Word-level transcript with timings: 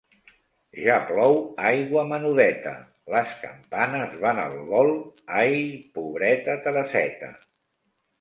Ja 0.83 0.93
plou 1.09 1.33
aigua 1.71 2.05
menudeta, 2.11 2.71
les 3.15 3.35
campanes 3.41 4.15
van 4.23 4.39
al 4.45 4.55
vol, 4.71 4.89
ai 5.43 5.61
pobreta 5.99 6.57
Tereseta! 6.65 7.31